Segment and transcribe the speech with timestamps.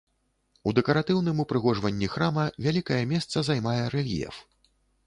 [0.69, 4.47] У дэкаратыўным упрыгожванні храма вялікае месца займае рэльеф.